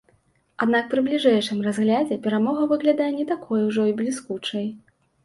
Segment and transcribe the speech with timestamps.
[0.65, 4.67] Аднак пры бліжэйшым разглядзе перамога выглядае не такой ужо і бліскучай.